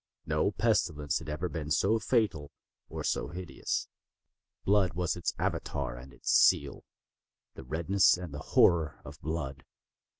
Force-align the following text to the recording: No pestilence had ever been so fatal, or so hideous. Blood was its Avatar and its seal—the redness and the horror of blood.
No 0.25 0.49
pestilence 0.49 1.19
had 1.19 1.29
ever 1.29 1.47
been 1.47 1.69
so 1.69 1.99
fatal, 1.99 2.51
or 2.89 3.03
so 3.03 3.27
hideous. 3.27 3.87
Blood 4.65 4.93
was 4.95 5.15
its 5.15 5.35
Avatar 5.37 5.95
and 5.95 6.11
its 6.11 6.31
seal—the 6.31 7.63
redness 7.63 8.17
and 8.17 8.33
the 8.33 8.39
horror 8.55 8.99
of 9.05 9.21
blood. 9.21 9.63